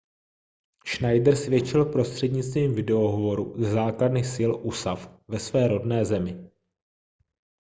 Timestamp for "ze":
3.63-3.71